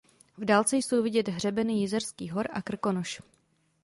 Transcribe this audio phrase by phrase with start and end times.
[0.37, 3.21] V dálce jsou vidět hřebeny Jizerských hor a Krkonoš.